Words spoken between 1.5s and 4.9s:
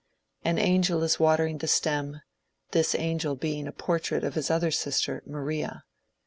the stem, this angel being a portrait of his other